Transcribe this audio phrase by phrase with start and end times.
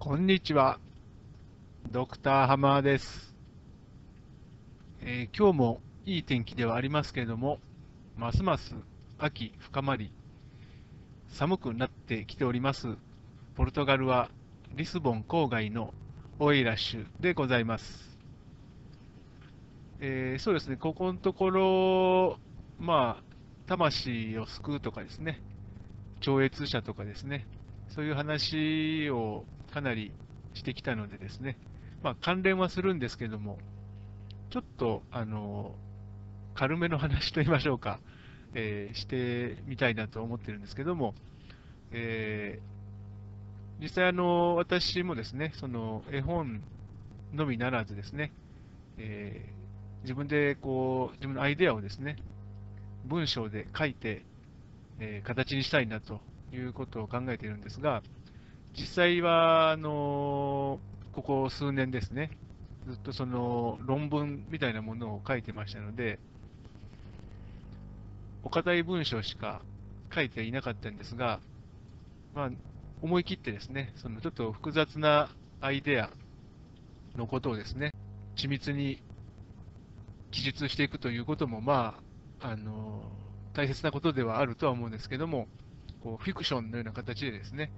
[0.00, 0.78] こんにちは。
[1.90, 3.34] ドクターハマーです、
[5.02, 7.58] えー、今日もいい天気ではありますけれども、
[8.16, 8.76] ますます
[9.18, 10.12] 秋深まり、
[11.26, 12.96] 寒くなってきております。
[13.56, 14.30] ポルトガルは
[14.72, 15.92] リスボン郊外の
[16.38, 18.16] オイラッシュでございます。
[19.98, 22.38] えー、そうですね、ここのところ、
[22.78, 23.22] まあ、
[23.66, 25.42] 魂を救うとかですね、
[26.20, 27.48] 超越者とかですね、
[27.88, 30.12] そういう話をかなり
[30.54, 31.56] してきたのでですね、
[32.02, 33.58] まあ、関連はするんですけども、
[34.50, 35.74] ちょっと、あの、
[36.54, 38.00] 軽めの話といいましょうか、
[38.54, 41.14] えー、してみたいなと思ってるんですけども、
[41.92, 46.62] えー、実際あの、私もですね、その絵本
[47.32, 48.32] のみならずですね、
[48.96, 52.16] えー、自分でこう、自分のアイデアをですね、
[53.04, 54.24] 文章で書いて、
[55.00, 56.20] え形にしたいなと
[56.52, 58.02] いうことを考えているんですが、
[58.78, 60.78] 実際は、あの
[61.12, 62.30] ここ数年ですね、
[62.86, 66.20] ずっとその論文みたいなものを書いてましたので、
[68.44, 69.62] お堅い文章しか
[70.14, 71.40] 書いていなかったんですが、
[72.36, 72.50] まあ、
[73.02, 75.28] 思い切ってですね、そのちょっと複雑な
[75.60, 76.10] アイデア
[77.16, 77.92] のことをですね、
[78.36, 79.02] 緻密に
[80.30, 81.98] 記述していくということも、ま
[82.40, 83.02] あ、あの
[83.54, 85.48] 大切なことではあるとは思うんですけども、
[86.00, 87.72] こうフィクションのような形でですね、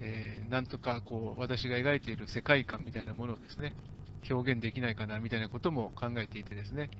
[0.00, 3.74] えー、なんとかこう私が描いている世界観みたいなものをですね、
[4.30, 6.90] 表現できないかなみたいなことも考えていてですね、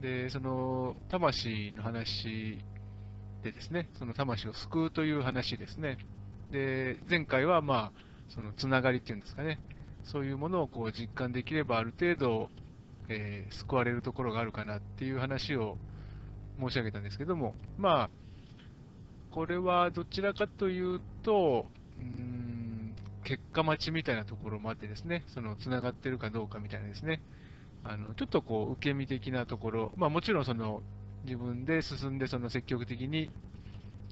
[0.00, 2.58] で、その魂の話
[3.42, 5.98] でですね、その魂を救うという話ですね。
[6.50, 7.92] で、前回はまあ、
[8.28, 9.60] そのつながりっていうんですかね、
[10.04, 12.50] そういうものをこう実感できればある程度、
[13.08, 15.78] えー、救われるところがあるかなっていう話を
[16.58, 18.10] 申し上げたんですけども、まあ、
[19.30, 21.66] これはどちらかというと、
[22.00, 27.20] うん結果待ちみたいなところもあってですね、そのつながってるかどうかみたいなですね、
[27.82, 30.82] あのちょっとこう受け身的なところ、まあ、もちろんその
[31.24, 33.30] 自分で進んでその積極的に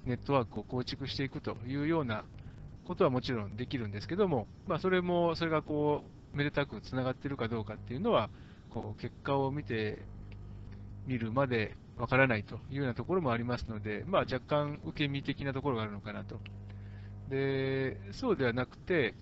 [0.04, 2.24] ネットワークを構築していくというような
[2.84, 6.02] ことはもちろんできるんですけども、まあ、それも、それがこ
[6.34, 8.30] う、めでたくつながってるかどうかっていうのは、
[8.70, 10.02] こう結果を見て
[11.06, 16.40] みるまでわからないというようなところもありますので、まあ、若干受け身的なところがあるのかなと
[17.32, 19.14] でそうではなくて、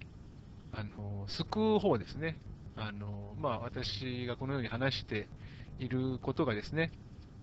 [0.72, 2.36] あの救う方ですね。
[2.76, 5.28] あのまあ、私がこのように話して
[5.78, 6.90] いることがですね、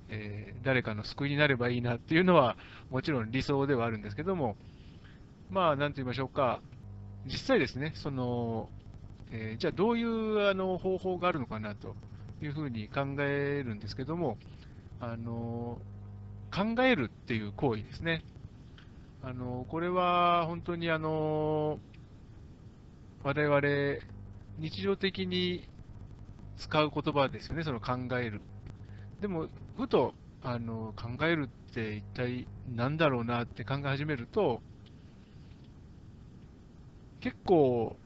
[0.09, 2.57] えー、誰かの救いになればいいなっていうのは、
[2.89, 4.57] もちろん理想ではあるんですけども、
[5.49, 6.59] まあ、なんと言いましょうか、
[7.25, 8.69] 実際ですね、その、
[9.31, 11.95] えー、じゃあどういうあの方法があるのかなと
[12.41, 14.37] いうふうに考えるんですけども、
[14.99, 15.79] あの
[16.51, 18.23] 考えるっていう行為ですね。
[19.23, 21.79] あのこれは本当にあの
[23.23, 23.61] 我々、
[24.59, 25.67] 日常的に
[26.57, 28.41] 使う言葉ですよね、その考える。
[29.19, 30.13] でも、ふと
[30.43, 34.61] あの考えるって一体何だろうなって考え始めると、
[37.19, 37.97] 結構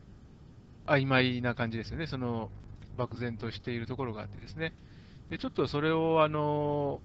[0.88, 2.49] 曖昧な感じですよね、その
[2.97, 4.73] 漠然としているところがあってですね。
[5.29, 6.99] でちょっとそれをあの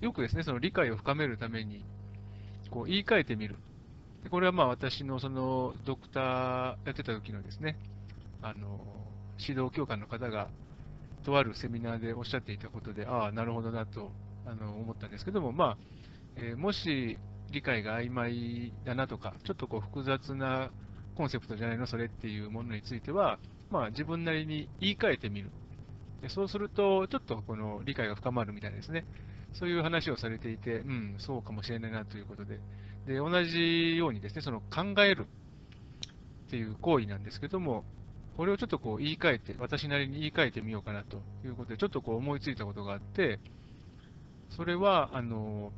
[0.00, 1.82] よくですね、その理解を深めるために、
[2.70, 3.56] こう言い換えてみる。
[4.22, 6.22] でこれはまあ私のそのドクター
[6.86, 7.76] やってた時のですね、
[8.42, 8.80] あの
[9.38, 10.48] 指導教官の方が
[11.24, 14.10] とあるセミナーでおっしゃっていたことで、ああ、なるほどなと
[14.46, 15.78] あの思ったんですけども、まあ
[16.36, 17.18] えー、もし
[17.50, 20.70] 理解が曖昧だなとか、ちょっとこう複雑な
[21.16, 23.38] コンセプトじゃないの、それっていうものについては、
[23.70, 25.50] まあ、自分なりに言い換えてみる。
[26.22, 29.04] でそうすると、ちょっとこの理解が深まるみたいですね。
[29.54, 32.60] そういう話をされていて、うん、そうかもしれないなということで、
[33.06, 35.26] で同じようにですね、その考える
[36.46, 37.84] っていう行為なんですけども、
[38.36, 43.38] これをちょっとこう言い換えて、私なりに言い換えてみようかなということで、ちょっとこう思いついたことがあって、
[44.50, 45.72] それは、あの、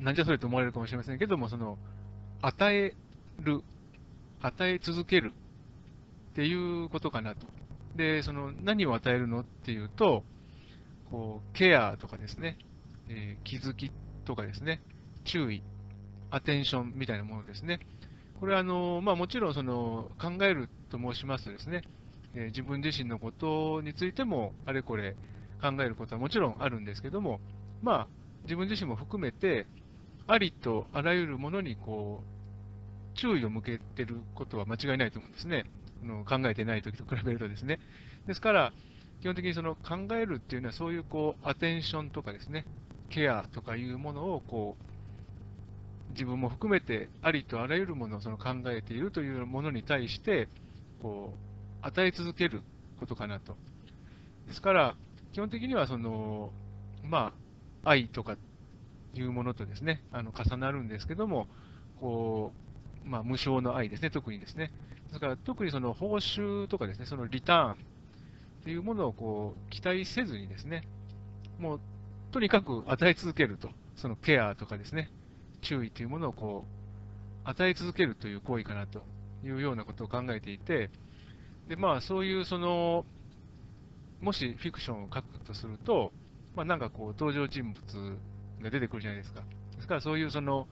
[0.00, 1.78] なんじゃそれと思われるかもしれませんけども、その、
[2.42, 2.94] 与え
[3.40, 3.62] る、
[4.40, 5.32] 与え続ける
[6.32, 7.46] っていうことかなと。
[7.96, 10.22] で、その何を与えるのっていうと、
[11.10, 12.58] こうケアとかですね、
[13.08, 13.90] えー、気づき
[14.24, 14.82] とかですね、
[15.24, 15.62] 注意、
[16.30, 17.80] アテンションみたいなものですね。
[18.40, 21.82] これはあの、まあ、もちろんその考えると申しますとですね、
[22.34, 25.16] えー、自分自身のことについてもあれこれ
[25.62, 27.40] 考えることはもちろんあるんですけども、
[27.82, 28.08] まあ、
[28.44, 29.66] 自分自身も含めて、
[30.26, 32.22] ありとあらゆるものにこ
[33.14, 35.64] う注意を向けてることは間違いないと思うんですね。
[36.26, 37.80] 考えてないときと比べるとですね。
[38.26, 38.72] ですから、
[39.20, 42.66] 基本的にその考えるっていうのは、そういうこうアテンションとかですね、
[43.08, 50.48] ケアとかいうものをこう自分も含めてありとあらゆるものをその考えているというものに対して
[51.02, 51.34] こ
[51.82, 52.62] う与え続ける
[52.98, 53.56] ことかなと。
[54.46, 54.96] ですから、
[55.32, 56.52] 基本的にはその、
[57.02, 57.32] ま
[57.84, 58.36] あ、愛とか
[59.14, 61.48] いうものとですね、あの重なるんですけども、
[62.00, 62.52] こ
[63.04, 64.72] うまあ、無償の愛ですね、特にですね。
[65.08, 67.76] ですから、特にその報酬とかですね、そのリターン
[68.66, 70.82] というものをこう期待せずにですね、
[71.60, 71.80] もう
[72.32, 75.08] とにかく与え続けると、そのケアとかですね、
[75.62, 79.04] 注意というものをこう与え続けるという行為かなと
[79.44, 80.90] いうようなことを考えていて、
[81.68, 83.06] でまあ、そういうその、
[84.20, 86.10] もしフィクションを書くとすると、
[86.56, 88.16] まあ、なんかこう登場人物
[88.64, 89.42] が出てくるじゃないですか。
[89.76, 90.66] ですからそういうその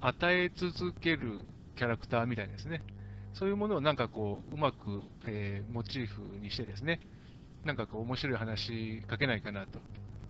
[0.00, 1.38] 与え続ける
[1.76, 2.82] キャラクターみたいですね。
[3.34, 6.98] そういうものをなんかこう、うまく、えー、モチーフにしてですね、
[7.64, 9.78] なんかこう面白い話書けないかなと。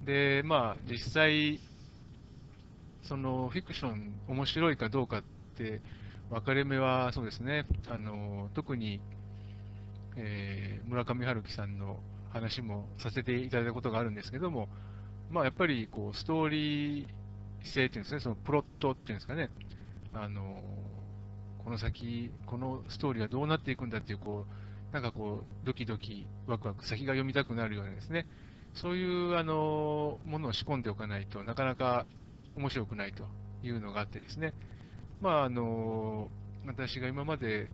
[0.04, 1.60] で、まあ実際、
[3.02, 5.22] そのフィクション面白いかどうかっ
[5.56, 5.80] て
[6.30, 9.00] 分かれ目はそうですね、あの特に、
[10.16, 11.98] えー、村上春樹さんの
[12.32, 14.68] 話もさせていただいたことがあるんですけども、
[15.30, 17.06] まあ、やっぱりこうストーリー
[17.64, 19.50] 性っていうんですね、そのプロットっていうんですかね、
[20.12, 20.62] あの
[21.64, 24.52] この先、このストーリーはどうなっていくんだっていう、こう
[24.92, 28.26] なんかこう、ドキドキ、ワクワク、先が読みたくなるようなですね、
[28.74, 32.06] そういうあのものを仕込んでおかないとなかなか
[32.56, 33.24] 面白くないと
[33.62, 34.54] いうのがあってですね、
[35.20, 36.28] まあ、あの
[36.66, 37.70] 私が今まで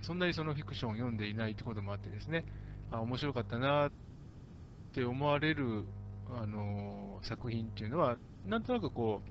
[0.00, 2.44] そんなにそのフィクションを読んでいないということもあってですね、
[2.90, 3.90] あ面白かったなっ
[4.94, 5.84] て思われる
[6.34, 8.16] あの作品っていうのは、
[8.46, 9.22] なんとなくこ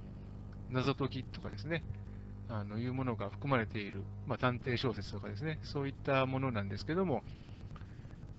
[0.69, 1.84] う、謎解きとかですね、
[2.53, 7.24] あのいうものが含まれている、まあ、探偵小説とかですね、そういったものなんですけども、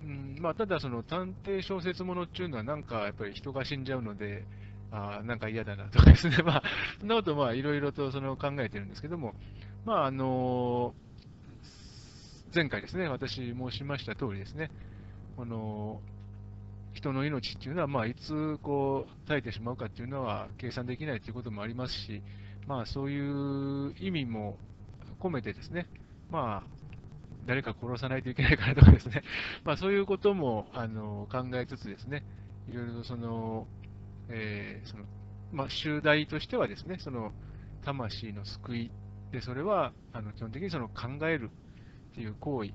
[0.03, 4.45] うんまあ、ただ、その探偵小説ものっていうのは、なんかやっぱり人が死んじゃうので、
[4.91, 6.63] あなんか嫌だなとかですね、 まあ、
[6.99, 9.33] そんなことまあいろいろとその考えてるんですけども、
[9.85, 10.93] まああの
[12.53, 14.69] 前回ですね、私申しました通りですね、
[15.35, 15.99] この
[16.93, 22.21] 人の命っていうのは、まあ、いつこう絶えてしまうかっていうのは計算できないということもありますし、
[22.67, 24.57] まあ、そういう意味も
[25.19, 25.87] 込めてですね、
[26.29, 26.83] まあ、
[27.45, 29.23] 誰か殺さないといけないからとかですね、
[29.63, 32.23] まあ、そういうこともあの考えつつですね、
[32.69, 33.67] いろいろとその、
[34.29, 35.05] えー、その
[35.51, 37.31] まあ、集大としてはですね、その
[37.85, 38.91] 魂の救い
[39.31, 41.51] で、それはあの基本的にその考える
[42.11, 42.71] っていう行為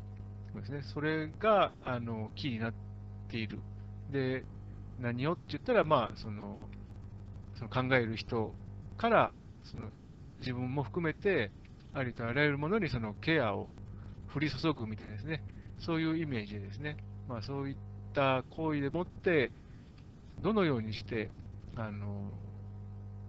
[0.60, 2.74] ですね、それがあのキーになっ
[3.28, 3.58] ている。
[4.10, 4.44] で、
[5.00, 6.58] 何をって言ったら、まあ、その
[7.56, 8.54] その考える人
[8.96, 9.32] から
[9.64, 9.88] その
[10.40, 11.50] 自分も含めて、
[11.94, 13.68] ありとあらゆるものにそのケアを
[14.34, 15.42] 降り注ぐみたいですね、
[15.80, 16.96] そういうイメージでですね、
[17.28, 17.76] まあ、そういっ
[18.14, 19.50] た行為でもって、
[20.42, 21.30] どのようにして、
[21.76, 22.30] あの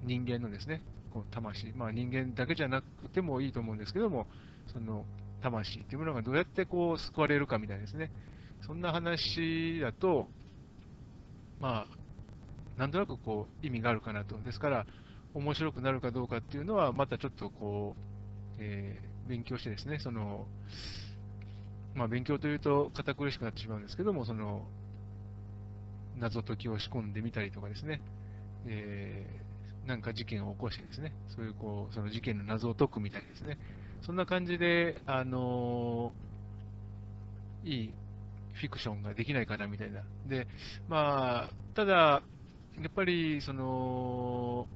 [0.03, 0.81] 人間のですね、
[1.11, 4.27] こう魂、まあ、人間だけじゃなくてもいいと思うんですけども、
[4.71, 5.05] その
[5.41, 8.11] 魂っていうものがどうやってこう救われるかみたいですね、
[8.61, 10.27] そんな話だと、
[11.59, 14.37] まあ、なんとなくこう意味があるかなと。
[14.37, 14.85] ですから、
[15.33, 18.01] 面白くなるかどうかっていうのは、またちょっとこう、
[18.59, 20.47] えー、勉強してですね、その、
[21.95, 24.67] まあ、勉強というと堅苦しくなってしまうんですけども、その、
[26.17, 28.01] 謎解きを仕込んでみたりとかですね、
[28.67, 33.57] えー、なんか事件を起こしてですね、そういうこう、その事件の謎を解くみたいですね、
[34.01, 37.93] そんな感じで、あのー、いい
[38.53, 40.03] フィクションができないかなみたいな。
[40.27, 40.48] で、
[40.88, 42.21] まあ、ただ、
[42.81, 44.67] やっぱり、その、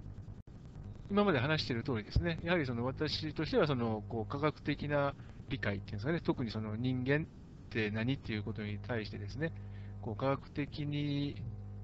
[1.14, 5.14] 今まで話している通りですね、やはりその私としてはそのこう科学的な
[5.48, 7.28] 理解っていうんですかね、特にその人間
[7.68, 9.54] って何っていうことに対してですね、
[10.02, 11.36] こう科学的に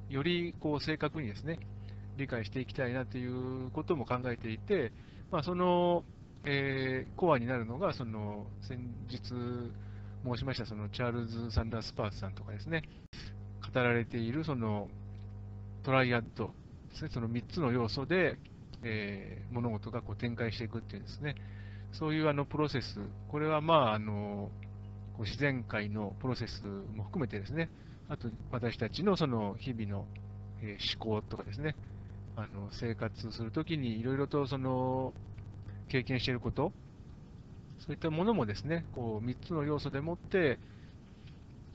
[0.09, 1.59] よりこう正確にですね、
[2.17, 4.91] 理解していきたいなということも考えていて、
[5.29, 6.05] まあ、その、
[6.43, 9.21] えー、コアになるのが、その先日、
[10.25, 12.81] 申しましたそのチャールズ・サンダースパーツさんとかですね、
[13.71, 14.88] 語られているその
[15.83, 16.48] トライアッド
[16.89, 18.39] ですね、その3つの要素で、
[18.83, 21.36] えー、物事がこう展開していくっていうですね、
[21.91, 24.50] そういうあのプロセス、これはまああの
[25.13, 26.63] こう自然界のプロセス
[26.95, 27.69] も含めてですね、
[28.09, 30.05] あと私たちのその日々の、
[30.62, 31.75] え、思考とかですね、
[32.36, 35.13] あの生活するときにいろいろとその
[35.89, 36.71] 経験していること、
[37.79, 40.59] そういったものもですね、こう3つの要素でもって、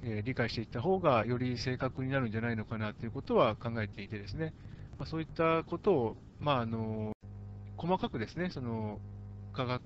[0.03, 4.53] え、理解していった方がより正確になるんじゃないのかなということは考えていてですね、
[4.99, 7.13] まあ、そういったことを、まあ、あの
[7.77, 8.99] 細かくですね、その
[9.53, 9.83] 科学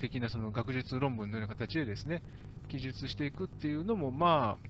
[0.00, 2.22] 的なその学術論文のような形でですね、
[2.68, 4.68] 記述していくっていうのも、まあ、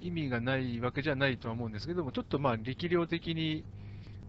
[0.00, 3.64] 意味がないわけじゃないとは思うんですけども、ちょっとまあ力量的に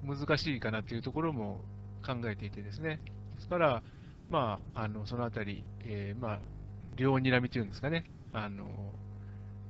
[0.06, 1.62] 難しいかなというところも
[2.06, 3.00] 考えていてですね。
[3.36, 3.84] ですから、
[4.30, 6.40] まあ、あのそのあたり、えー、まあ、
[6.96, 8.66] 両睨みというんですかね、あの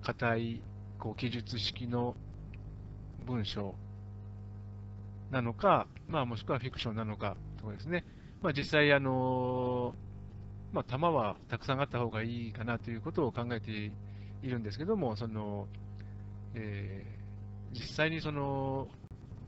[0.03, 0.61] 硬い
[0.99, 2.15] こう記述式の
[3.25, 3.75] 文章
[5.31, 8.05] なのか、まあ、もしくはフィクションなのかとかですね、
[8.41, 9.93] まあ、実際、あの
[10.71, 15.67] まあ、弾はたくさんあった方がいいかなということを考えているんですけども、その
[16.59, 18.87] えー、実際にその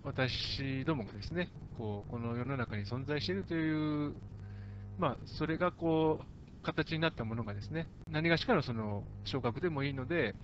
[0.03, 4.13] 私どもがですね、こうこの世の中に存在しているという、
[4.97, 10.35] まあ、それがこう形になったものがですね、何がしかのその昇格でもいいので、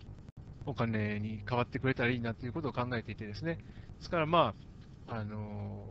[0.65, 3.63] お金に変わってくれたらいいなということを考えていてですね、で
[4.01, 4.74] すからまあ、
[5.07, 5.85] あの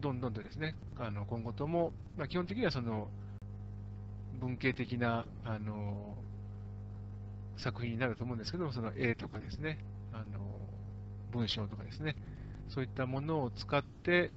[0.00, 3.08] どんどんとですね、あの今後とも、まあ、基本的にはその
[4.40, 6.16] 文系的な、あの
[7.56, 9.78] 作品になると思うんですけども、その絵とかですね、
[10.12, 10.40] あの
[11.30, 12.16] 文章とかですね、
[12.68, 14.32] そういったものを使って、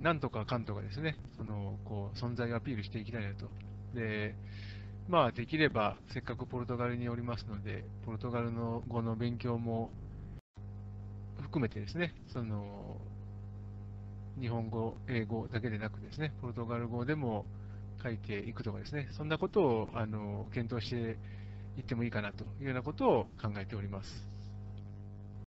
[0.00, 3.48] なんとかかんとかですね、そのこう存在をアピールしていきたいなと。
[3.94, 4.34] で
[5.08, 9.90] まあ、できれば、せっかくポルトガルにおりますので、ポルトガルの語の勉強も
[11.50, 12.96] 含めてですね、その
[14.40, 17.44] 日本語、英語だけでなくですね、ポルトガル語でも
[18.00, 21.18] 書いていくとかですね、そんなことをあの検討して
[21.76, 24.29] いってもいいかなというようなことを考えております。